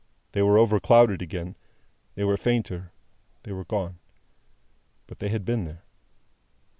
They 0.31 0.41
were 0.41 0.57
overclouded 0.57 1.21
again, 1.21 1.55
they 2.15 2.23
were 2.23 2.35
fainter, 2.35 2.91
they 3.43 3.51
were 3.51 3.65
gone; 3.65 3.99
but 5.05 5.19
they 5.19 5.29
had 5.29 5.45
been 5.45 5.65
there. 5.65 5.83